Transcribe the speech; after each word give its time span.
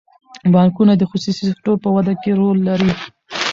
بانکونه 0.53 0.93
د 0.97 1.03
خصوصي 1.11 1.43
سکتور 1.51 1.75
په 1.83 1.89
وده 1.95 2.13
کې 2.21 2.31
رول 2.39 2.57
لري. 2.67 2.91